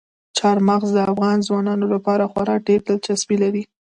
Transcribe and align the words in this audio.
چار 0.37 0.57
مغز 0.67 0.89
د 0.93 0.97
افغان 1.09 1.37
ځوانانو 1.47 1.85
لپاره 1.93 2.29
خورا 2.31 2.55
ډېره 2.65 2.83
دلچسپي 2.87 3.37
لري. 3.43 3.63